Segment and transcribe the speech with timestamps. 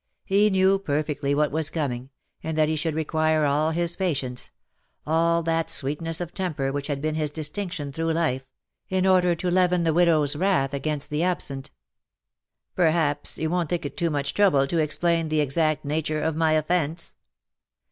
[0.25, 2.09] He knew perfectly what was coming,
[2.41, 4.49] and that he should require all his patience—
[5.05, 8.43] all that sweetness ot temper which had been his distinction through life—
[8.89, 11.69] in order to leaven the widow^s wrath against the absent."
[12.75, 16.53] Perhaps, you won't think it too much trouble to explain the exact nature of my
[16.53, 17.13] offence